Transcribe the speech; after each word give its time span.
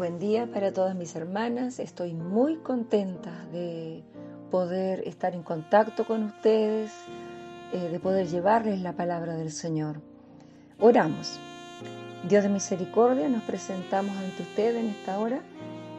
Buen 0.00 0.18
día 0.18 0.46
para 0.46 0.72
todas 0.72 0.96
mis 0.96 1.14
hermanas. 1.14 1.78
Estoy 1.78 2.14
muy 2.14 2.56
contenta 2.56 3.44
de 3.52 4.02
poder 4.50 5.06
estar 5.06 5.34
en 5.34 5.42
contacto 5.42 6.06
con 6.06 6.22
ustedes, 6.24 6.90
eh, 7.74 7.90
de 7.90 8.00
poder 8.00 8.26
llevarles 8.26 8.80
la 8.80 8.94
palabra 8.94 9.34
del 9.34 9.52
Señor. 9.52 10.00
Oramos. 10.78 11.38
Dios 12.26 12.42
de 12.42 12.48
misericordia, 12.48 13.28
nos 13.28 13.42
presentamos 13.42 14.16
ante 14.16 14.42
usted 14.42 14.74
en 14.74 14.86
esta 14.86 15.18
hora 15.18 15.42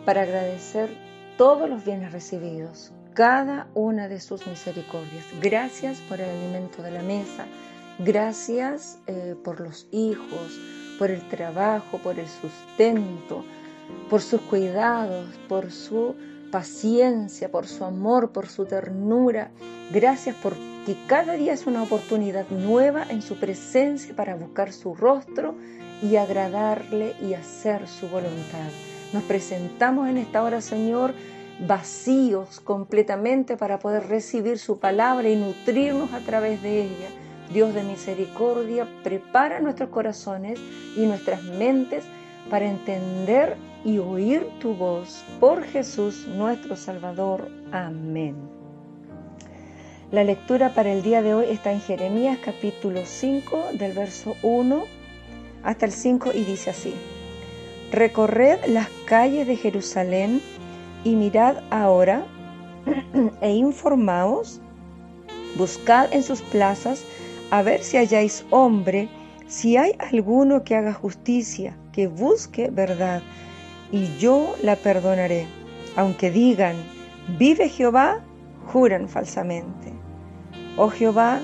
para 0.03 0.23
agradecer 0.23 0.89
todos 1.37 1.69
los 1.69 1.85
bienes 1.85 2.11
recibidos, 2.11 2.91
cada 3.13 3.67
una 3.75 4.07
de 4.07 4.19
sus 4.19 4.47
misericordias. 4.47 5.25
Gracias 5.43 5.99
por 6.09 6.19
el 6.19 6.27
alimento 6.27 6.81
de 6.81 6.89
la 6.89 7.03
mesa, 7.03 7.45
gracias 7.99 8.97
eh, 9.05 9.35
por 9.43 9.59
los 9.59 9.87
hijos, 9.91 10.59
por 10.97 11.11
el 11.11 11.21
trabajo, 11.29 11.99
por 11.99 12.17
el 12.17 12.27
sustento, 12.27 13.45
por 14.09 14.21
sus 14.21 14.41
cuidados, 14.41 15.27
por 15.47 15.71
su 15.71 16.15
paciencia, 16.51 17.49
por 17.49 17.65
su 17.65 17.85
amor, 17.85 18.31
por 18.31 18.47
su 18.47 18.65
ternura. 18.65 19.51
Gracias 19.91 20.35
porque 20.41 20.95
cada 21.07 21.33
día 21.33 21.53
es 21.53 21.65
una 21.65 21.83
oportunidad 21.83 22.49
nueva 22.49 23.05
en 23.09 23.21
su 23.21 23.37
presencia 23.37 24.15
para 24.15 24.35
buscar 24.35 24.73
su 24.73 24.93
rostro 24.93 25.55
y 26.01 26.17
agradarle 26.17 27.15
y 27.21 27.33
hacer 27.33 27.87
su 27.87 28.07
voluntad. 28.07 28.69
Nos 29.13 29.23
presentamos 29.23 30.09
en 30.09 30.17
esta 30.17 30.43
hora, 30.43 30.61
Señor, 30.61 31.13
vacíos 31.67 32.59
completamente 32.59 33.57
para 33.57 33.79
poder 33.79 34.07
recibir 34.07 34.57
su 34.57 34.79
palabra 34.79 35.29
y 35.29 35.35
nutrirnos 35.35 36.11
a 36.13 36.19
través 36.19 36.61
de 36.61 36.83
ella. 36.83 37.09
Dios 37.53 37.73
de 37.73 37.83
misericordia, 37.83 38.87
prepara 39.03 39.59
nuestros 39.59 39.89
corazones 39.89 40.59
y 40.95 41.05
nuestras 41.05 41.43
mentes 41.43 42.05
para 42.49 42.65
entender 42.65 43.57
y 43.83 43.97
oír 43.97 44.47
tu 44.59 44.73
voz 44.73 45.23
por 45.39 45.63
Jesús 45.63 46.27
nuestro 46.27 46.75
Salvador. 46.75 47.49
Amén. 47.71 48.35
La 50.11 50.23
lectura 50.23 50.73
para 50.73 50.91
el 50.91 51.03
día 51.03 51.21
de 51.21 51.33
hoy 51.33 51.45
está 51.49 51.71
en 51.71 51.81
Jeremías 51.81 52.37
capítulo 52.43 53.01
5 53.05 53.69
del 53.73 53.93
verso 53.93 54.35
1 54.43 54.83
hasta 55.63 55.85
el 55.85 55.91
5 55.91 56.31
y 56.33 56.43
dice 56.43 56.69
así. 56.69 56.93
Recorred 57.91 58.59
las 58.67 58.89
calles 59.05 59.47
de 59.47 59.55
Jerusalén 59.55 60.41
y 61.03 61.15
mirad 61.15 61.57
ahora 61.69 62.25
e 63.41 63.51
informaos, 63.51 64.59
buscad 65.57 66.11
en 66.13 66.23
sus 66.23 66.41
plazas 66.41 67.03
a 67.49 67.61
ver 67.61 67.81
si 67.83 67.97
halláis 67.97 68.45
hombre, 68.49 69.09
si 69.47 69.77
hay 69.77 69.93
alguno 69.99 70.63
que 70.63 70.75
haga 70.75 70.93
justicia, 70.93 71.75
que 71.91 72.07
busque 72.07 72.69
verdad, 72.69 73.21
y 73.91 74.17
yo 74.17 74.55
la 74.61 74.75
perdonaré. 74.75 75.47
Aunque 75.95 76.31
digan, 76.31 76.75
vive 77.37 77.69
Jehová, 77.69 78.21
juran 78.67 79.09
falsamente. 79.09 79.91
Oh 80.77 80.89
Jehová, 80.89 81.39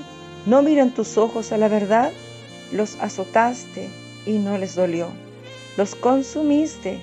no 0.45 0.61
miran 0.61 0.91
tus 0.91 1.17
ojos 1.17 1.51
a 1.51 1.57
la 1.57 1.67
verdad, 1.67 2.11
los 2.71 2.95
azotaste 3.01 3.89
y 4.25 4.39
no 4.39 4.57
les 4.57 4.75
dolió. 4.75 5.07
Los 5.77 5.95
consumiste 5.95 6.99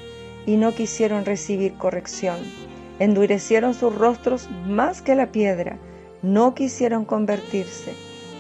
y 0.47 0.57
no 0.57 0.75
quisieron 0.75 1.25
recibir 1.25 1.75
corrección. 1.75 2.39
Endurecieron 2.99 3.75
sus 3.75 3.95
rostros 3.95 4.49
más 4.67 5.03
que 5.03 5.15
la 5.15 5.33
piedra, 5.33 5.79
no 6.23 6.55
quisieron 6.55 7.05
convertirse 7.05 7.93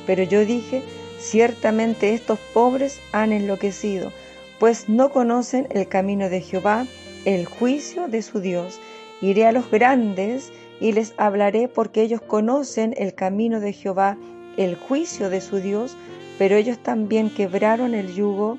pero 0.06 0.22
yo 0.22 0.44
dije, 0.44 0.82
ciertamente 1.18 2.14
estos 2.14 2.38
pobres 2.52 3.00
han 3.12 3.32
enloquecido, 3.32 4.12
pues 4.58 4.88
no 4.88 5.10
conocen 5.10 5.66
el 5.70 5.88
camino 5.88 6.28
de 6.28 6.40
Jehová, 6.40 6.86
el 7.24 7.46
juicio 7.46 8.08
de 8.08 8.22
su 8.22 8.40
Dios. 8.40 8.80
Iré 9.20 9.46
a 9.46 9.52
los 9.52 9.70
grandes 9.70 10.52
y 10.80 10.92
les 10.92 11.14
hablaré 11.16 11.68
porque 11.68 12.02
ellos 12.02 12.20
conocen 12.20 12.94
el 12.96 13.14
camino 13.14 13.60
de 13.60 13.72
Jehová, 13.72 14.16
el 14.56 14.76
juicio 14.76 15.30
de 15.30 15.40
su 15.40 15.58
Dios, 15.60 15.96
pero 16.38 16.56
ellos 16.56 16.78
también 16.78 17.30
quebraron 17.30 17.94
el 17.94 18.14
yugo, 18.14 18.58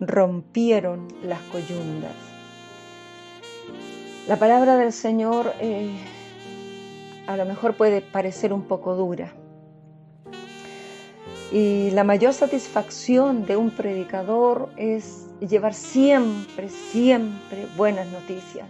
rompieron 0.00 1.08
las 1.22 1.40
coyundas. 1.52 2.12
La 4.28 4.38
palabra 4.38 4.76
del 4.76 4.92
Señor 4.92 5.52
eh, 5.60 5.90
a 7.26 7.36
lo 7.36 7.44
mejor 7.44 7.74
puede 7.74 8.00
parecer 8.00 8.52
un 8.52 8.62
poco 8.62 8.94
dura 8.94 9.34
y 11.54 11.92
la 11.92 12.02
mayor 12.02 12.32
satisfacción 12.32 13.46
de 13.46 13.56
un 13.56 13.70
predicador 13.70 14.70
es 14.76 15.23
llevar 15.46 15.74
siempre, 15.74 16.68
siempre 16.68 17.66
buenas 17.76 18.06
noticias. 18.08 18.68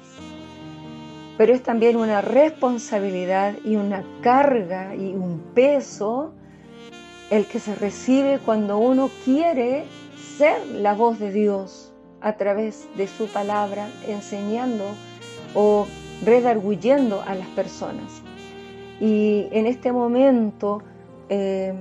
Pero 1.37 1.53
es 1.53 1.63
también 1.63 1.97
una 1.97 2.21
responsabilidad 2.21 3.55
y 3.65 3.77
una 3.77 4.05
carga 4.23 4.95
y 4.95 5.15
un 5.15 5.41
peso 5.55 6.33
el 7.31 7.47
que 7.47 7.59
se 7.59 7.75
recibe 7.75 8.39
cuando 8.39 8.79
uno 8.79 9.11
quiere 9.25 9.85
ser 10.37 10.67
la 10.67 10.95
voz 10.95 11.19
de 11.19 11.33
Dios 11.33 11.93
a 12.21 12.35
través 12.35 12.87
de 12.97 13.09
su 13.09 13.27
palabra, 13.27 13.89
enseñando 14.07 14.85
o 15.55 15.87
redarguyendo 16.25 17.23
a 17.27 17.35
las 17.35 17.49
personas. 17.49 18.23
Y 19.01 19.47
en 19.51 19.67
este 19.67 19.93
momento, 19.93 20.83
eh, 21.29 21.75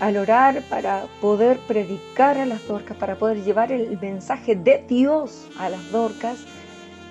al 0.00 0.16
orar 0.16 0.62
para 0.62 1.04
poder 1.20 1.58
predicar 1.58 2.38
a 2.38 2.46
las 2.46 2.66
dorcas, 2.66 2.96
para 2.96 3.16
poder 3.16 3.44
llevar 3.44 3.70
el 3.70 3.98
mensaje 4.00 4.56
de 4.56 4.82
Dios 4.88 5.46
a 5.58 5.68
las 5.68 5.92
dorcas, 5.92 6.38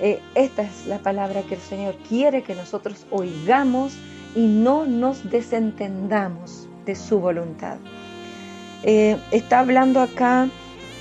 eh, 0.01 0.19
esta 0.33 0.63
es 0.63 0.87
la 0.87 0.97
palabra 0.99 1.43
que 1.43 1.55
el 1.55 1.61
Señor 1.61 1.95
quiere 2.07 2.41
que 2.41 2.55
nosotros 2.55 3.05
oigamos 3.11 3.93
y 4.35 4.47
no 4.47 4.85
nos 4.85 5.29
desentendamos 5.29 6.67
de 6.85 6.95
su 6.95 7.19
voluntad. 7.19 7.77
Eh, 8.83 9.17
está 9.31 9.59
hablando 9.59 10.01
acá 10.01 10.47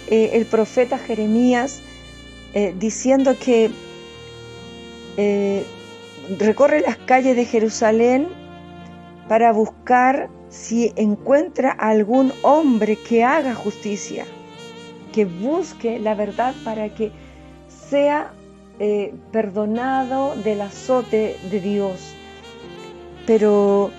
eh, 0.09 0.31
el 0.35 0.47
profeta 0.47 0.99
Jeremías 0.99 1.83
diciendo 2.79 3.37
que 3.39 3.71
recorre 6.39 6.81
las 6.81 6.97
calles 6.97 7.37
de 7.37 7.45
Jerusalén 7.45 8.27
para 9.29 9.53
buscar 9.53 10.29
si 10.51 10.93
encuentra 10.97 11.71
algún 11.71 12.33
hombre 12.43 12.97
que 12.97 13.25
haga 13.25 13.55
justicia, 13.55 14.25
que 15.13 15.25
busque 15.25 15.99
la 15.99 16.15
verdad 16.15 16.55
para 16.65 16.89
que 16.95 17.13
sea 17.69 18.33
eh, 18.79 19.13
perdonado 19.33 20.35
del 20.37 20.61
azote 20.61 21.37
de 21.51 21.61
Dios. 21.61 22.15
Pero 23.27 23.91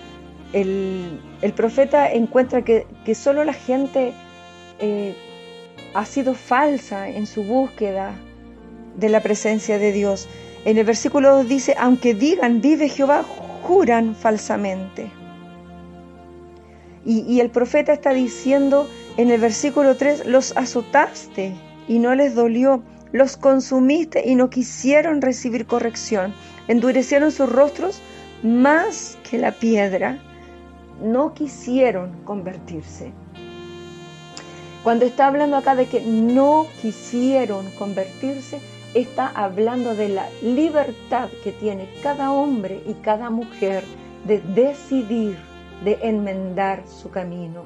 el, 0.53 1.19
profeta 1.55 2.11
encuentra 2.11 2.63
que, 2.63 2.85
solo 3.13 3.43
la 3.43 3.53
gente 3.53 4.13
eh, 4.79 5.15
ha 5.93 6.05
sido 6.05 6.33
falsa 6.33 7.09
en 7.09 7.27
su 7.27 7.43
búsqueda 7.43 8.13
de 8.97 9.09
la 9.09 9.21
presencia 9.21 9.77
de 9.77 9.91
Dios. 9.91 10.27
En 10.65 10.77
el 10.77 10.85
versículo 10.85 11.37
2 11.37 11.47
dice, 11.47 11.75
aunque 11.77 12.13
digan, 12.13 12.61
vive 12.61 12.89
Jehová, 12.89 13.23
juran 13.63 14.15
falsamente. 14.15 15.18
Y, 17.11 17.39
el 17.39 17.49
profeta 17.49 17.91
está 17.91 18.13
diciendo 18.13 18.87
en 19.17 19.31
el 19.31 19.41
versículo 19.41 19.97
3, 19.97 20.27
los 20.27 20.55
azotaste 20.55 21.55
y 21.87 21.97
no 21.97 22.13
les 22.13 22.35
dolió, 22.35 22.83
los 23.11 23.35
consumiste 23.35 24.29
y 24.29 24.35
no 24.35 24.51
quisieron 24.51 25.19
recibir 25.19 25.65
corrección, 25.65 26.35
endurecieron 26.67 27.31
sus 27.31 27.51
rostros 27.51 27.99
más 28.43 29.17
que 29.27 29.39
la 29.39 29.53
piedra, 29.53 30.19
no 31.03 31.33
quisieron 31.33 32.11
convertirse. 32.25 33.11
Cuando 34.83 35.05
está 35.05 35.25
hablando 35.25 35.57
acá 35.57 35.73
de 35.73 35.87
que 35.87 36.01
no 36.01 36.67
quisieron 36.79 37.71
convertirse, 37.71 38.59
está 38.93 39.29
hablando 39.29 39.95
de 39.95 40.09
la 40.09 40.29
libertad 40.43 41.29
que 41.43 41.53
tiene 41.53 41.89
cada 42.03 42.31
hombre 42.31 42.83
y 42.85 42.93
cada 43.01 43.31
mujer 43.31 43.83
de 44.27 44.41
decidir 44.53 45.48
de 45.83 45.99
enmendar 46.01 46.83
su 46.87 47.09
camino. 47.09 47.63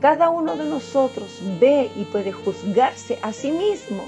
Cada 0.00 0.28
uno 0.28 0.56
de 0.56 0.64
nosotros 0.64 1.40
ve 1.58 1.90
y 1.96 2.04
puede 2.04 2.32
juzgarse 2.32 3.18
a 3.22 3.32
sí 3.32 3.50
mismo 3.50 4.04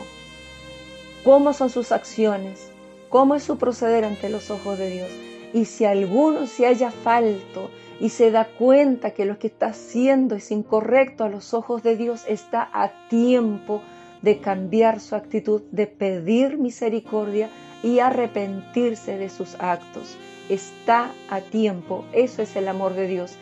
cómo 1.25 1.53
son 1.53 1.71
sus 1.71 1.93
acciones, 1.93 2.71
cómo 3.09 3.35
es 3.35 3.43
su 3.43 3.57
proceder 3.57 4.05
ante 4.05 4.29
los 4.29 4.51
ojos 4.51 4.79
de 4.79 4.91
Dios. 4.91 5.11
Y 5.53 5.65
si 5.65 5.87
alguno 5.87 6.47
se 6.47 6.67
haya 6.67 6.91
falto 6.91 7.71
y 8.01 8.11
se 8.11 8.31
da 8.31 8.45
cuenta 8.45 9.13
que 9.13 9.25
lo 9.25 9.39
que 9.39 9.47
está 9.47 9.69
haciendo 9.69 10.37
es 10.37 10.51
incorrecto 10.51 11.25
a 11.25 11.31
los 11.31 11.55
ojos 11.55 11.83
de 11.83 11.97
Dios, 11.97 12.25
está 12.29 12.69
a 12.73 13.09
tiempo 13.09 13.83
de 14.21 14.39
cambiar 14.39 15.01
su 15.01 15.15
actitud, 15.15 15.63
de 15.73 15.87
pedir 15.87 16.59
misericordia 16.59 17.49
y 17.83 18.01
arrepentirse 18.01 19.17
de 19.17 19.31
sus 19.31 19.55
actos. 19.59 20.17
Está 20.51 21.11
a 21.31 21.41
tiempo, 21.41 22.05
eso 22.13 22.43
es 22.43 22.57
el 22.57 22.69
amor 22.69 22.95
de 22.95 23.07
Dios 23.07 23.37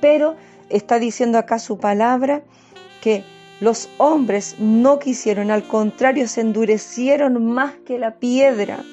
pero 0.00 0.36
está 0.70 0.98
diciendo 0.98 1.38
acá 1.38 1.58
su 1.58 1.78
palabra 1.78 2.42
que 3.00 3.24
Los 3.60 3.88
hombres 3.98 4.54
no 4.60 5.00
quisieron, 5.00 5.50
al 5.50 5.64
contrario, 5.66 6.28
se 6.28 6.42
endurecieron 6.42 7.44
más 7.44 7.74
que 7.84 7.98
la 7.98 8.14
piedra. 8.14 8.84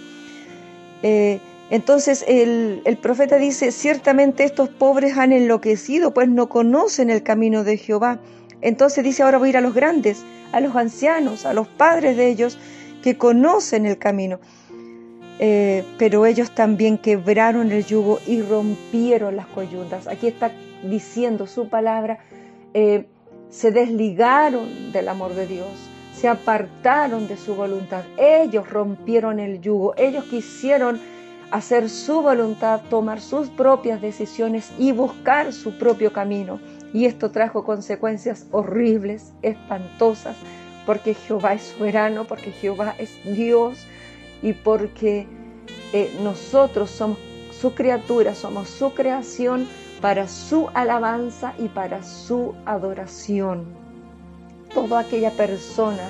Eh, 1.04 1.40
entonces 1.70 2.26
el, 2.28 2.82
profeta 3.02 3.38
dice, 3.38 3.72
ciertamente 3.72 4.44
estos 4.44 4.70
pobres 4.70 5.18
han 5.18 5.32
enloquecido, 5.32 6.14
pues 6.16 6.30
no 6.30 6.50
conocen 6.50 7.12
el 7.12 7.22
camino 7.22 7.64
de 7.64 7.78
Jehová. 7.78 8.20
Entonces 8.62 9.04
dice, 9.04 9.22
ahora 9.22 9.38
voy 9.38 9.50
a 9.50 9.52
ir 9.52 9.58
a 9.58 9.62
los 9.62 9.76
grandes, 9.76 10.24
a 10.52 10.60
los 10.62 10.76
ancianos, 10.76 11.46
a 11.46 11.54
los 11.54 11.68
padres 11.68 12.18
de 12.18 12.28
ellos, 12.28 12.58
que 13.04 13.18
conocen 13.18 13.86
el 13.86 14.00
camino. 14.00 14.40
Eh, 15.38 15.84
pero 15.98 16.26
ellos 16.26 16.56
también 16.56 16.98
quebraron 16.98 17.72
el 17.72 17.86
yugo 17.86 18.20
y 18.26 18.42
rompieron 18.42 19.36
las 19.36 19.48
coyuntas. 19.48 20.08
Aquí 20.08 20.28
está 20.28 20.52
diciendo 20.90 21.48
su 21.48 21.70
palabra, 21.70 22.20
eh, 22.74 23.08
se 23.50 23.72
desligaron 23.72 24.92
del 24.92 25.08
amor 25.08 25.34
de 25.34 25.48
Dios, 25.48 25.70
se 26.14 26.28
apartaron 26.28 27.28
de 27.28 27.38
su 27.38 27.56
voluntad. 27.56 28.04
Ellos 28.18 28.70
rompieron 28.70 29.40
el 29.40 29.62
yugo, 29.62 29.94
ellos 29.98 30.26
quisieron 30.26 31.00
hacer 31.52 31.90
su 31.90 32.22
voluntad, 32.22 32.82
tomar 32.90 33.22
sus 33.22 33.50
propias 33.50 34.02
decisiones 34.02 34.72
y 34.78 34.92
buscar 34.92 35.54
su 35.54 35.78
propio 35.78 36.12
camino. 36.12 36.60
Y 36.94 37.06
esto 37.06 37.32
trajo 37.32 37.64
consecuencias 37.64 38.48
horribles, 38.52 39.34
espantosas, 39.42 40.36
porque 40.86 41.14
Jehová 41.14 41.54
es 41.54 41.64
soberano, 41.64 42.26
porque 42.26 42.52
Jehová 42.52 42.96
es 42.98 43.12
Dios 43.24 43.86
y 44.42 44.54
porque 44.54 45.28
eh, 45.94 46.12
nosotros 46.22 46.90
somos 46.90 47.18
su 47.60 47.74
criatura, 47.74 48.36
somos 48.36 48.70
su 48.70 48.94
creación 48.94 49.68
para 50.02 50.28
su 50.28 50.70
alabanza 50.74 51.54
y 51.58 51.68
para 51.68 52.04
su 52.04 52.54
adoración. 52.66 53.66
Toda 54.74 55.00
aquella 55.00 55.32
persona 55.32 56.10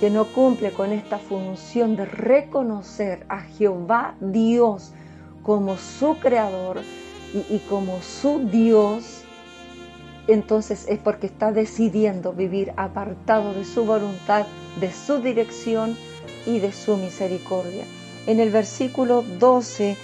que 0.00 0.10
no 0.10 0.26
cumple 0.26 0.72
con 0.72 0.92
esta 0.92 1.18
función 1.18 1.96
de 1.96 2.04
reconocer 2.04 3.26
a 3.28 3.40
Jehová 3.40 4.14
Dios 4.20 4.92
como 5.42 5.76
su 5.76 6.16
creador 6.18 6.80
y, 7.50 7.58
como 7.68 8.00
su 8.00 8.48
Dios, 8.48 9.22
entonces 10.28 10.86
es 10.88 10.98
porque 10.98 11.26
está 11.26 11.52
decidiendo 11.52 12.32
vivir 12.32 12.72
apartado 12.76 13.52
de 13.52 13.64
su 13.64 13.84
voluntad, 13.84 14.46
de 14.80 14.90
su 14.92 15.18
dirección, 15.18 15.96
y 16.46 16.58
de 16.58 16.72
su 16.72 16.96
misericordia. 16.96 17.84
En 18.26 18.40
el 18.40 18.50
versículo 18.50 19.22
12 19.38 19.96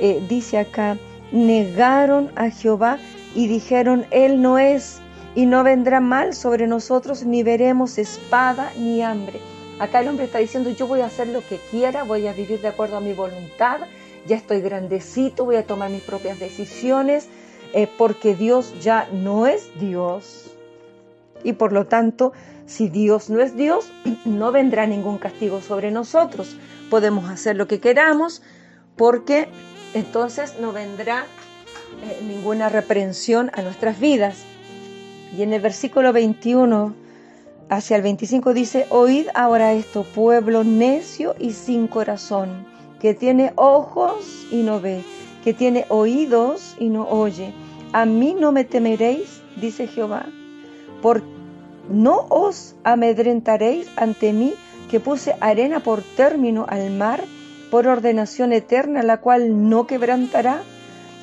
eh, 0.00 0.22
dice 0.28 0.58
acá, 0.58 0.96
negaron 1.32 2.30
a 2.36 2.50
Jehová 2.50 2.98
y 3.34 3.46
dijeron, 3.46 4.06
Él 4.10 4.42
no 4.42 4.58
es, 4.58 5.00
y 5.34 5.46
no 5.46 5.62
vendrá 5.62 6.00
mal 6.00 6.34
sobre 6.34 6.66
nosotros, 6.66 7.24
ni 7.24 7.42
veremos 7.42 7.98
espada 7.98 8.72
ni 8.76 9.02
hambre. 9.02 9.40
Acá 9.78 10.00
el 10.00 10.08
hombre 10.08 10.26
está 10.26 10.38
diciendo, 10.38 10.70
yo 10.70 10.86
voy 10.86 11.00
a 11.00 11.06
hacer 11.06 11.28
lo 11.28 11.40
que 11.46 11.58
quiera, 11.70 12.04
voy 12.04 12.26
a 12.26 12.32
vivir 12.32 12.60
de 12.60 12.68
acuerdo 12.68 12.96
a 12.96 13.00
mi 13.00 13.12
voluntad, 13.12 13.80
ya 14.26 14.36
estoy 14.36 14.60
grandecito, 14.60 15.44
voy 15.44 15.56
a 15.56 15.66
tomar 15.66 15.90
mis 15.90 16.02
propias 16.02 16.38
decisiones, 16.38 17.28
eh, 17.72 17.88
porque 17.96 18.34
Dios 18.34 18.74
ya 18.82 19.08
no 19.12 19.46
es 19.46 19.70
Dios. 19.80 20.50
Y 21.42 21.54
por 21.54 21.72
lo 21.72 21.86
tanto, 21.86 22.32
si 22.66 22.88
Dios 22.88 23.30
no 23.30 23.40
es 23.40 23.56
Dios, 23.56 23.90
no 24.24 24.52
vendrá 24.52 24.86
ningún 24.86 25.18
castigo 25.18 25.62
sobre 25.62 25.90
nosotros. 25.90 26.56
Podemos 26.90 27.30
hacer 27.30 27.56
lo 27.56 27.66
que 27.66 27.80
queramos 27.80 28.42
porque 28.96 29.48
entonces 29.94 30.56
no 30.60 30.72
vendrá 30.72 31.26
eh, 32.02 32.20
ninguna 32.26 32.68
reprensión 32.68 33.50
a 33.54 33.62
nuestras 33.62 33.98
vidas. 33.98 34.44
Y 35.36 35.42
en 35.42 35.52
el 35.52 35.60
versículo 35.60 36.12
21 36.12 36.94
hacia 37.68 37.96
el 37.96 38.02
25 38.02 38.52
dice, 38.52 38.86
oíd 38.90 39.28
ahora 39.34 39.72
esto, 39.72 40.02
pueblo 40.02 40.64
necio 40.64 41.34
y 41.38 41.52
sin 41.52 41.86
corazón, 41.86 42.66
que 43.00 43.14
tiene 43.14 43.52
ojos 43.56 44.46
y 44.50 44.62
no 44.62 44.80
ve, 44.80 45.04
que 45.44 45.54
tiene 45.54 45.86
oídos 45.88 46.74
y 46.78 46.88
no 46.88 47.08
oye. 47.08 47.52
A 47.92 48.06
mí 48.06 48.34
no 48.38 48.52
me 48.52 48.64
temeréis, 48.64 49.40
dice 49.60 49.86
Jehová, 49.86 50.26
porque 51.00 51.26
no 51.90 52.26
os 52.28 52.76
amedrentaréis 52.84 53.88
ante 53.96 54.32
mí 54.32 54.54
que 54.90 55.00
puse 55.00 55.34
arena 55.40 55.80
por 55.80 56.02
término 56.02 56.66
al 56.68 56.90
mar, 56.90 57.24
por 57.70 57.86
ordenación 57.86 58.52
eterna, 58.52 59.02
la 59.02 59.18
cual 59.18 59.68
no 59.68 59.86
quebrantará. 59.86 60.62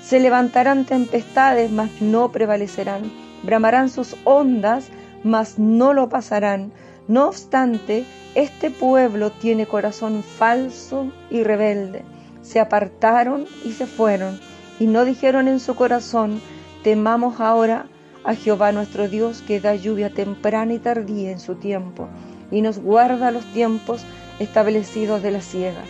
Se 0.04 0.20
levantarán 0.20 0.86
tempestades, 0.86 1.72
mas 1.72 2.02
no 2.02 2.32
prevalecerán. 2.32 3.12
Bramarán 3.44 3.90
sus 3.90 4.16
ondas, 4.24 4.88
mas 5.24 5.60
no 5.60 5.94
lo 5.94 6.10
pasarán. 6.10 6.72
No 7.08 7.28
obstante, 7.28 8.06
este 8.36 8.72
pueblo 8.72 9.32
tiene 9.32 9.66
corazón 9.66 10.24
falso 10.24 11.12
y 11.30 11.44
rebelde. 11.44 12.04
Se 12.42 12.60
apartaron 12.60 13.46
y 13.66 13.74
se 13.74 13.86
fueron, 13.86 14.40
y 14.80 14.88
no 14.88 15.06
dijeron 15.06 15.48
en 15.48 15.60
su 15.60 15.76
corazón, 15.76 16.42
temamos 16.84 17.40
ahora 17.42 17.88
a 18.24 18.36
Jehová 18.36 18.72
nuestro 18.72 19.08
Dios 19.08 19.42
que 19.42 19.60
da 19.60 19.76
lluvia 19.76 20.14
temprana 20.14 20.74
y 20.74 20.80
tardía 20.80 21.32
en 21.32 21.40
su 21.40 21.56
tiempo 21.56 22.08
y 22.52 22.62
nos 22.62 22.80
guarda 22.80 23.32
los 23.32 23.46
tiempos 23.54 24.04
establecidos 24.40 25.22
de 25.22 25.32
la 25.32 25.42
siega. 25.42 25.82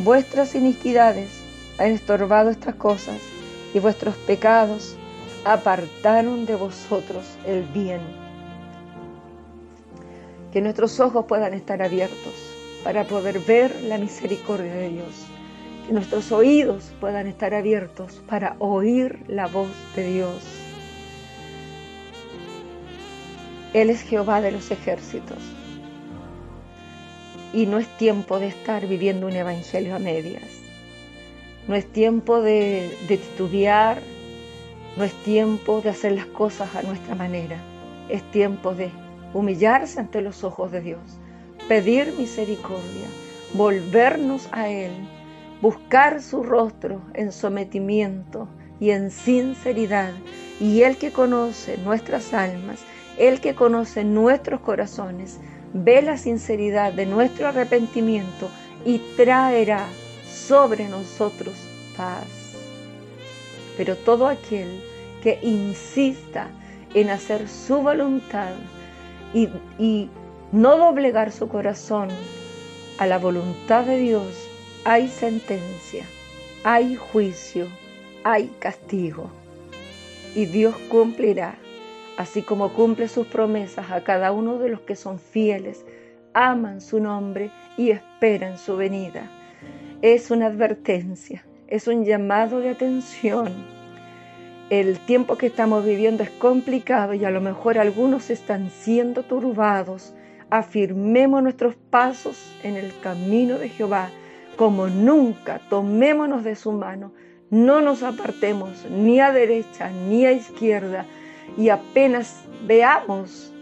Vuestras 0.00 0.54
iniquidades 0.54 1.28
han 1.78 1.92
estorbado 1.92 2.50
estas 2.50 2.74
cosas 2.74 3.18
y 3.74 3.78
vuestros 3.78 4.16
pecados 4.16 4.96
apartaron 5.44 6.46
de 6.46 6.56
vosotros 6.56 7.24
el 7.46 7.62
bien. 7.64 8.00
Que 10.52 10.60
nuestros 10.60 10.98
ojos 11.00 11.26
puedan 11.26 11.54
estar 11.54 11.82
abiertos 11.82 12.34
para 12.82 13.04
poder 13.04 13.38
ver 13.40 13.74
la 13.82 13.98
misericordia 13.98 14.74
de 14.74 14.88
Dios. 14.88 15.26
Que 15.86 15.92
nuestros 15.92 16.32
oídos 16.32 16.92
puedan 17.00 17.26
estar 17.26 17.54
abiertos 17.54 18.20
para 18.28 18.56
oír 18.58 19.22
la 19.28 19.46
voz 19.46 19.70
de 19.94 20.12
Dios 20.12 20.60
Él 23.72 23.88
es 23.88 24.02
Jehová 24.02 24.40
de 24.40 24.50
los 24.50 24.70
ejércitos. 24.72 25.38
Y 27.52 27.66
no 27.66 27.78
es 27.78 27.88
tiempo 27.96 28.38
de 28.38 28.48
estar 28.48 28.86
viviendo 28.86 29.26
un 29.26 29.32
evangelio 29.32 29.96
a 29.96 29.98
medias. 29.98 30.44
No 31.66 31.74
es 31.74 31.86
tiempo 31.86 32.40
de, 32.40 32.96
titubear. 33.08 34.00
No 34.96 35.04
es 35.04 35.12
tiempo 35.24 35.80
de 35.80 35.90
hacer 35.90 36.12
las 36.12 36.26
cosas 36.26 36.74
a 36.74 36.82
nuestra 36.82 37.14
manera. 37.14 37.56
Es 38.08 38.22
tiempo 38.30 38.74
de 38.74 38.90
humillarse 39.34 40.00
ante 40.00 40.20
los 40.20 40.42
ojos 40.42 40.72
de 40.72 40.80
Dios, 40.80 41.00
pedir 41.68 42.12
misericordia, 42.18 43.06
volvernos 43.54 44.48
a 44.50 44.68
Él, 44.68 44.90
buscar 45.60 46.20
su 46.20 46.42
rostro 46.42 47.00
en 47.14 47.30
sometimiento 47.30 48.48
y 48.80 48.90
en 48.90 49.10
sinceridad. 49.10 50.12
Y 50.58 50.82
Él 50.82 50.96
que 50.96 51.12
conoce 51.12 51.78
nuestras 51.78 52.34
almas 52.34 52.80
el 53.20 53.42
que 53.42 53.54
conoce 53.54 54.02
nuestros 54.02 54.60
corazones, 54.60 55.38
ve 55.72 56.02
la 56.02 56.16
sinceridad 56.16 56.92
de 56.92 57.06
nuestro 57.06 57.48
arrepentimiento 57.48 58.50
y 58.84 58.98
traerá 59.16 59.86
sobre 60.28 60.88
nosotros 60.88 61.54
paz. 61.96 62.26
Pero 63.76 63.96
todo 63.96 64.26
aquel 64.26 64.82
que 65.22 65.38
insista 65.42 66.48
en 66.94 67.10
hacer 67.10 67.48
su 67.48 67.82
voluntad 67.82 68.52
y, 69.32 70.08
no 70.52 70.76
doblegar 70.76 71.30
su 71.30 71.48
corazón 71.48 72.08
a 72.98 73.06
la 73.06 73.18
voluntad 73.18 73.84
de 73.84 73.98
Dios, 73.98 74.26
hay 74.84 75.08
sentencia, 75.08 76.04
hay 76.64 76.96
juicio, 76.96 77.68
hay 78.24 78.50
castigo. 78.58 79.30
Y 80.34 80.46
Dios 80.46 80.74
cumplirá 80.88 81.54
así 82.20 82.42
como 82.42 82.74
cumple 82.74 83.08
sus 83.08 83.26
promesas 83.26 83.90
a 83.90 84.04
cada 84.04 84.30
uno 84.30 84.58
de 84.58 84.68
los 84.68 84.82
que 84.82 84.94
son 84.94 85.18
fieles, 85.18 85.86
aman 86.34 86.82
su 86.82 87.00
nombre 87.00 87.50
y 87.78 87.92
esperan 87.92 88.58
su 88.58 88.76
venida. 88.76 89.30
Es 90.02 90.30
una 90.30 90.48
advertencia, 90.48 91.46
es 91.66 91.88
un 91.88 92.04
llamado 92.04 92.60
de 92.60 92.68
atención. 92.68 93.54
El 94.68 94.98
tiempo 94.98 95.38
que 95.38 95.46
estamos 95.46 95.82
viviendo 95.82 96.22
es 96.22 96.28
complicado 96.28 97.14
y 97.14 97.24
a 97.24 97.30
lo 97.30 97.40
mejor 97.40 97.78
algunos 97.78 98.28
están 98.28 98.68
siendo 98.68 99.22
turbados. 99.22 100.12
Afirmemos 100.50 101.42
nuestros 101.42 101.74
pasos 101.74 102.36
en 102.62 102.76
el 102.76 102.92
camino 103.00 103.56
de 103.56 103.70
Jehová 103.70 104.10
como 104.56 104.88
nunca. 104.88 105.58
Tomémonos 105.70 106.44
de 106.44 106.54
su 106.54 106.72
mano. 106.72 107.14
No 107.48 107.80
nos 107.80 108.02
apartemos 108.02 108.84
ni 108.90 109.20
a 109.20 109.32
derecha 109.32 109.90
ni 109.90 110.26
a 110.26 110.32
izquierda 110.32 111.06
y 111.56 111.68
apenas 111.68 112.44
veamos 112.66 113.52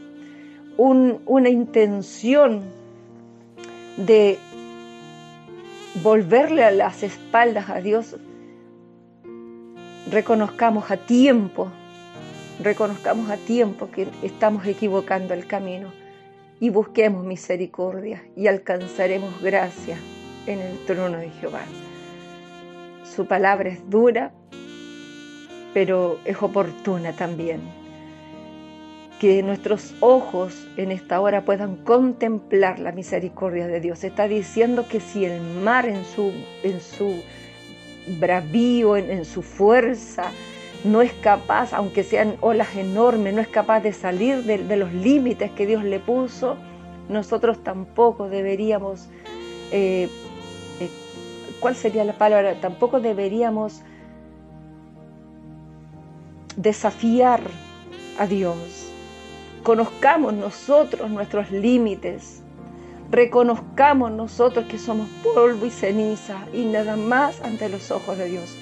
una 0.77 1.49
intención 1.49 2.63
de 3.97 4.39
volverle 6.03 6.65
a 6.65 6.71
las 6.71 7.03
espaldas 7.03 7.69
a 7.69 7.81
Dios, 7.81 8.17
reconozcamos 10.11 10.91
a 10.91 10.97
tiempo, 10.97 11.71
reconozcamos 12.63 13.31
a 13.31 13.37
tiempo 13.37 13.91
que 13.91 14.07
estamos 14.23 14.67
equivocando 14.67 15.35
el 15.35 15.47
camino 15.47 15.93
y 16.61 16.71
busquemos 16.71 17.25
misericordia 17.25 18.25
y 18.37 18.47
alcanzaremos 18.47 19.41
gracia 19.43 19.97
en 20.47 20.61
el 20.61 20.79
trono 20.87 21.19
de 21.19 21.31
Jehová. 21.31 21.63
Su 23.05 23.27
palabra 23.27 23.69
es 23.69 23.91
dura, 23.91 24.33
pero 25.79 26.19
es 26.25 26.43
oportuna 26.43 27.13
también. 27.13 27.61
Que 29.21 29.45
nuestros 29.45 29.95
ojos 30.01 30.67
en 30.77 30.91
esta 30.91 31.21
hora 31.21 31.45
puedan 31.45 31.77
contemplar 31.77 32.81
la 32.81 32.91
misericordia 32.91 33.69
de 33.69 33.79
Dios. 33.79 34.03
Está 34.03 34.27
diciendo 34.27 34.87
que 34.89 34.99
si 34.99 35.25
el 35.25 35.41
mar 35.41 35.87
en 35.87 36.05
su, 36.05 36.33
en 36.65 36.81
su 36.81 37.23
bravío, 38.19 38.97
en, 38.97 39.25
su 39.25 39.41
fuerza, 39.41 40.33
no 40.83 41.01
es 41.01 41.13
capaz, 41.13 41.73
aunque 41.73 42.03
sean 42.03 42.35
olas 42.41 42.75
enormes, 42.75 43.33
no 43.33 43.41
es 43.41 43.47
capaz 43.47 43.79
de 43.79 43.93
salir 43.93 44.43
de, 44.43 44.77
los 44.77 44.93
límites 44.93 45.53
que 45.53 45.65
Dios 45.65 45.85
le 45.85 46.01
puso, 46.01 46.57
nosotros 47.09 47.63
tampoco 47.63 48.29
deberíamos, 48.29 49.09
eh, 49.71 50.09
eh, 50.81 50.91
¿cuál 51.61 51.77
sería 51.77 52.03
la 52.03 52.15
palabra? 52.15 52.61
Tampoco 52.61 52.99
deberíamos 52.99 53.85
desafiar 56.59 57.41
a 58.19 58.27
Dios. 58.27 58.59
Conozcamos 59.63 60.35
nosotros 60.35 61.09
nuestros 61.09 61.51
límites. 61.53 62.43
Reconozcamos 63.11 64.11
nosotros 64.11 64.67
que 64.67 64.77
somos 64.77 65.09
polvo 65.23 65.65
y 65.65 65.71
ceniza 65.71 66.37
y 66.53 66.65
nada 66.65 66.97
más 66.97 67.41
ante 67.43 67.69
los 67.69 67.91
ojos 67.93 68.19
de 68.19 68.27
Dios. 68.27 68.57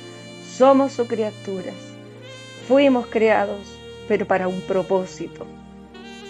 Somos 0.47 0.93
sus 0.93 1.09
criaturas. 1.09 1.75
Fuimos 2.69 3.07
creados, 3.07 3.61
pero 4.09 4.27
para 4.27 4.47
un 4.47 4.61
propósito. 4.61 5.47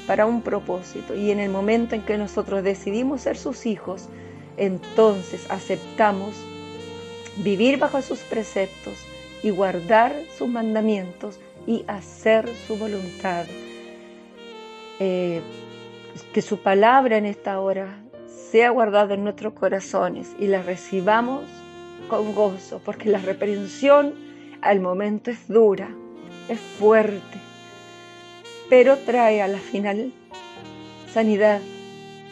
Para 0.06 0.24
un 0.24 0.42
propósito. 0.42 1.16
Y 1.16 1.32
en 1.32 1.40
el 1.40 1.50
momento 1.50 1.96
en 1.96 2.02
que 2.02 2.16
nosotros 2.16 2.62
decidimos 2.62 3.22
ser 3.22 3.36
sus 3.36 3.66
hijos, 3.66 4.08
entonces 4.56 5.46
aceptamos 5.50 6.36
vivir 7.38 7.78
bajo 7.78 8.00
sus 8.02 8.20
preceptos 8.20 8.94
y 9.42 9.50
guardar 9.50 10.14
sus 10.38 10.48
mandamientos 10.48 11.40
y 11.66 11.84
hacer 11.88 12.48
su 12.66 12.76
voluntad. 12.76 13.46
Eh, 14.98 15.42
que 16.32 16.40
su 16.42 16.58
palabra 16.58 17.18
en 17.18 17.26
esta 17.26 17.60
hora 17.60 17.98
sea 18.50 18.70
guardada 18.70 19.14
en 19.14 19.24
nuestros 19.24 19.52
corazones 19.52 20.34
y 20.38 20.46
la 20.46 20.62
recibamos 20.62 21.44
con 22.08 22.34
gozo, 22.34 22.80
porque 22.84 23.08
la 23.08 23.18
reprensión 23.18 24.14
al 24.62 24.80
momento 24.80 25.30
es 25.30 25.48
dura, 25.48 25.90
es 26.48 26.58
fuerte, 26.58 27.38
pero 28.70 28.96
trae 28.98 29.42
a 29.42 29.48
la 29.48 29.58
final 29.58 30.12
sanidad, 31.12 31.60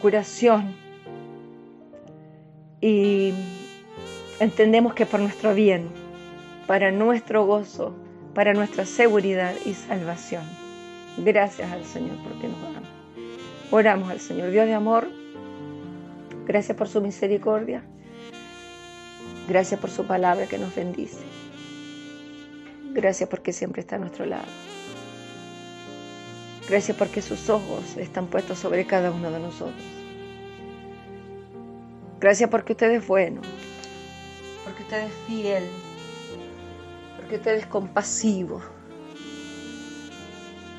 curación 0.01 0.75
y 2.81 3.33
entendemos 4.39 4.93
que 4.93 5.05
por 5.05 5.19
nuestro 5.19 5.53
bien, 5.53 5.87
para 6.67 6.91
nuestro 6.91 7.45
gozo, 7.45 7.95
para 8.35 8.53
nuestra 8.53 8.85
seguridad 8.85 9.55
y 9.65 9.73
salvación. 9.73 10.43
Gracias 11.17 11.71
al 11.71 11.85
Señor 11.85 12.17
porque 12.21 12.49
nos 12.49 12.57
ama. 12.65 12.87
Oramos 13.71 14.09
al 14.11 14.19
Señor, 14.19 14.51
Dios 14.51 14.67
de 14.67 14.73
amor. 14.73 15.07
Gracias 16.45 16.77
por 16.77 16.89
su 16.89 17.01
misericordia. 17.01 17.81
Gracias 19.47 19.79
por 19.79 19.89
su 19.89 20.05
palabra 20.05 20.47
que 20.47 20.57
nos 20.57 20.75
bendice. 20.75 21.23
Gracias 22.93 23.29
porque 23.29 23.53
siempre 23.53 23.81
está 23.81 23.95
a 23.95 23.99
nuestro 23.99 24.25
lado. 24.25 24.45
Gracias 26.67 26.97
porque 26.97 27.21
sus 27.21 27.49
ojos 27.49 27.95
están 27.97 28.27
puestos 28.27 28.59
sobre 28.59 28.85
cada 28.85 29.11
uno 29.11 29.31
de 29.31 29.39
nosotros. 29.39 29.83
Gracias 32.19 32.49
porque 32.49 32.73
usted 32.73 32.91
es 32.91 33.07
bueno, 33.07 33.41
porque 34.63 34.81
usted 34.81 35.05
es 35.05 35.13
fiel, 35.27 35.63
porque 37.25 37.37
usted 37.37 37.55
es 37.55 37.65
compasivo. 37.65 38.61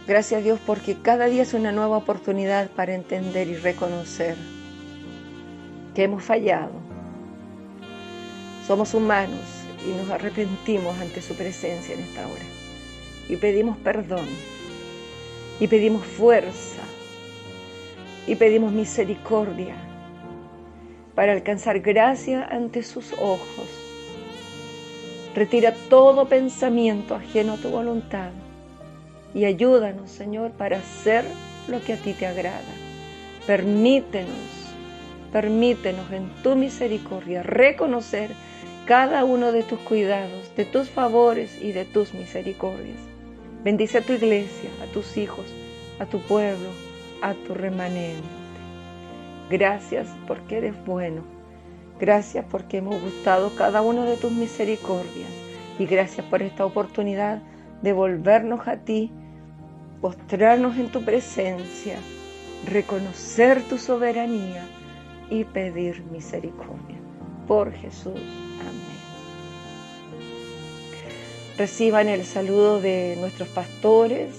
Gracias 0.07 0.41
a 0.41 0.45
Dios 0.45 0.61
porque 0.65 0.97
cada 1.03 1.27
día 1.27 1.43
es 1.43 1.55
una 1.55 1.73
nueva 1.73 1.97
oportunidad 1.97 2.71
para 2.71 2.95
entender 2.95 3.49
y 3.49 3.57
reconocer 3.57 4.37
que 5.93 6.05
hemos 6.05 6.23
fallado. 6.23 6.71
Somos 8.65 8.95
humanos 8.95 9.41
y 9.85 9.91
nos 9.97 10.09
arrepentimos 10.09 10.97
ante 11.01 11.21
su 11.21 11.35
presencia 11.35 11.97
en 11.97 12.03
esta 12.03 12.29
hora. 12.29 12.45
Y 13.29 13.35
pedimos 13.35 13.77
perdón. 13.79 14.29
Y 15.59 15.67
pedimos 15.67 16.07
fuerza. 16.07 16.83
Y 18.29 18.37
pedimos 18.37 18.71
misericordia 18.71 19.75
para 21.17 21.33
alcanzar 21.33 21.81
gracia 21.81 22.45
ante 22.45 22.85
sus 22.85 23.15
ojos 23.15 23.86
Retira 25.37 25.75
todo 25.91 26.31
pensamiento 26.31 27.15
ajeno 27.15 27.53
a 27.53 27.57
tu 27.59 27.69
voluntad 27.69 28.31
y 29.35 29.45
ayúdanos, 29.45 30.11
Señor, 30.11 30.53
para 30.53 30.79
hacer 30.79 31.27
lo 31.69 31.83
que 31.83 31.93
a 31.93 31.99
ti 31.99 32.15
te 32.15 32.27
agrada. 32.27 32.63
Permítenos, 33.47 34.31
permítenos 35.33 36.11
en 36.11 36.31
tu 36.43 36.57
misericordia 36.57 37.43
reconocer 37.43 38.31
cada 38.87 39.27
uno 39.27 39.53
de 39.53 39.63
tus 39.63 39.79
cuidados, 39.81 40.57
de 40.57 40.65
tus 40.65 40.89
favores 40.89 41.61
y 41.61 41.73
de 41.73 41.85
tus 41.85 42.15
misericordias. 42.15 42.97
Bendice 43.63 43.99
a 43.99 44.01
tu 44.01 44.15
iglesia, 44.15 44.71
a 44.83 44.91
tus 44.91 45.19
hijos, 45.19 45.45
a 45.99 46.07
tu 46.07 46.19
pueblo, 46.21 46.71
a 47.21 47.35
tu 47.35 47.53
remanente. 47.53 48.23
Gracias 49.51 50.09
porque 50.27 50.57
eres 50.57 50.75
bueno 50.87 51.36
Gracias 51.99 52.45
porque 52.51 52.79
hemos 52.79 53.01
gustado 53.01 53.55
cada 53.57 53.81
una 53.81 54.05
de 54.05 54.17
tus 54.17 54.31
misericordias 54.31 55.31
y 55.79 55.87
gracias 55.87 56.27
por 56.27 56.43
esta 56.43 56.67
oportunidad 56.67 57.41
de 57.81 57.93
volvernos 57.95 58.69
a 58.69 58.77
ti, 58.77 59.11
postrarnos 60.03 60.77
en 60.77 60.91
tu 60.91 61.03
presencia, 61.05 61.97
reconocer 62.67 63.63
tu 63.63 63.79
soberanía 63.79 64.67
y 65.31 65.45
pedir 65.45 66.03
misericordia. 66.13 66.97
Por 67.49 67.73
Jesús. 67.73 68.21
Amén. 68.61 68.97
Reciban 71.57 72.09
el 72.09 72.25
saludo 72.25 72.81
de 72.81 73.17
nuestros 73.21 73.49
pastores. 73.49 74.35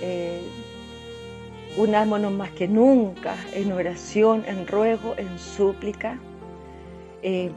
Eh, 0.00 0.40
unámonos 1.76 2.32
más 2.32 2.50
que 2.50 2.66
nunca 2.66 3.36
en 3.52 3.70
oración, 3.70 4.42
en 4.48 4.66
ruego, 4.66 5.14
en 5.16 5.38
súplica 5.38 6.18
eh, 7.22 7.50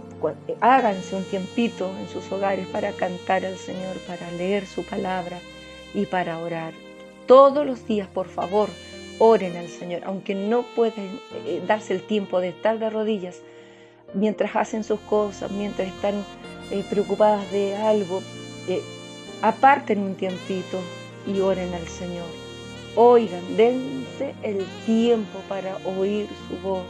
eh, 0.48 0.56
háganse 0.62 1.16
un 1.16 1.24
tiempito 1.24 1.92
en 2.00 2.08
sus 2.10 2.32
hogares 2.32 2.68
para 2.68 2.92
cantar 2.92 3.46
al 3.46 3.58
Señor, 3.58 3.98
para 4.08 4.30
leer 4.32 4.66
su 4.66 4.84
palabra 4.84 5.40
y 5.94 6.06
para 6.06 6.40
orar. 6.40 6.74
Todos 7.28 7.66
los 7.66 7.88
días, 7.88 8.08
por 8.08 8.28
favor, 8.28 8.70
oren 9.20 9.56
al 9.56 9.68
Señor, 9.68 10.02
aunque 10.06 10.36
no 10.36 10.64
pueden 10.76 11.20
eh, 11.46 11.62
darse 11.66 11.94
el 11.94 12.02
tiempo 12.02 12.42
de 12.42 12.50
estar 12.50 12.80
de 12.80 12.90
rodillas 12.90 13.42
mientras 14.14 14.56
hacen 14.56 14.84
sus 14.84 15.00
cosas, 15.02 15.52
mientras 15.52 15.88
están 15.88 16.24
preocupadas 16.90 17.52
de 17.52 17.76
algo, 17.76 18.22
aparten 19.42 20.00
un 20.00 20.16
tiempito 20.16 20.80
y 21.28 21.40
oren 21.40 21.74
al 21.74 21.88
Señor. 21.88 22.26
Oigan, 22.96 23.58
dense 23.58 24.36
el 24.44 24.66
tiempo 24.86 25.40
para 25.50 25.78
oír 25.86 26.28
su 26.48 26.58
voz 26.58 26.86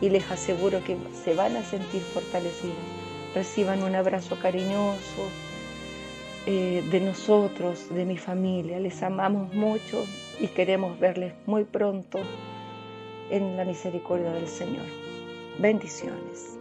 y 0.00 0.10
les 0.10 0.30
aseguro 0.30 0.82
que 0.84 0.96
se 1.24 1.34
van 1.34 1.56
a 1.56 1.62
sentir 1.62 2.02
fortalecidos. 2.02 2.76
Reciban 3.34 3.82
un 3.82 3.94
abrazo 3.94 4.38
cariñoso 4.40 5.30
eh, 6.46 6.82
de 6.90 7.00
nosotros, 7.00 7.88
de 7.90 8.04
mi 8.04 8.16
familia. 8.16 8.78
Les 8.80 9.02
amamos 9.02 9.52
mucho 9.54 10.06
y 10.40 10.48
queremos 10.48 10.98
verles 10.98 11.34
muy 11.46 11.64
pronto 11.64 12.20
en 13.30 13.56
la 13.56 13.64
misericordia 13.64 14.32
del 14.32 14.48
Señor. 14.48 14.86
Bendiciones. 15.58 16.57